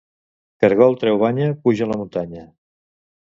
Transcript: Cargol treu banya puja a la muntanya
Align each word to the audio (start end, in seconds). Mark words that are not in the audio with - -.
Cargol 0.63 0.95
treu 1.03 1.19
banya 1.25 1.51
puja 1.67 1.87
a 1.87 1.91
la 1.91 1.97
muntanya 2.01 2.47